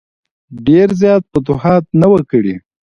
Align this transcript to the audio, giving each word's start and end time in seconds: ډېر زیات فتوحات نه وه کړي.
ډېر 0.67 0.87
زیات 1.01 1.23
فتوحات 1.31 1.83
نه 2.01 2.07
وه 2.11 2.21
کړي. 2.31 2.55